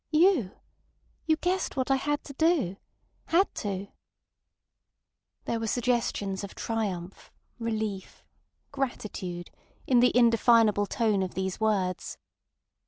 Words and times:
"You! 0.09 0.53
You 1.27 1.35
guessed 1.35 1.77
what 1.77 1.91
I 1.91 1.95
had 1.97 2.23
to 2.23 2.33
do. 2.33 2.77
Had 3.27 3.53
to!" 3.53 3.89
There 5.45 5.59
were 5.59 5.67
suggestions 5.67 6.43
of 6.43 6.55
triumph, 6.55 7.31
relief, 7.59 8.23
gratitude 8.71 9.51
in 9.85 9.99
the 9.99 10.11
indefinable 10.17 10.87
tone 10.87 11.21
of 11.21 11.35
these 11.35 11.59
words. 11.59 12.17